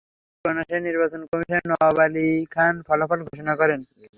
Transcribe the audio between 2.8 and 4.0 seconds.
ফলাফল ঘোষণা করেন।